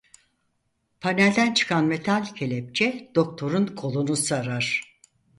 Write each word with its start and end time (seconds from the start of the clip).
Panelden 1.01 1.53
çıkan 1.53 1.85
metal 1.85 2.25
kelepçe 2.25 3.11
Doktor'un 3.15 3.65
kolunu 3.75 4.15
sarar. 4.15 4.97